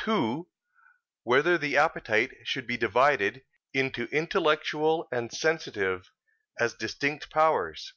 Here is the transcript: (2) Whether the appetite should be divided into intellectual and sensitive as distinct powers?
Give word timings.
(2) 0.00 0.46
Whether 1.22 1.56
the 1.56 1.78
appetite 1.78 2.32
should 2.44 2.66
be 2.66 2.76
divided 2.76 3.46
into 3.72 4.10
intellectual 4.12 5.08
and 5.10 5.32
sensitive 5.32 6.12
as 6.58 6.74
distinct 6.74 7.30
powers? 7.30 7.94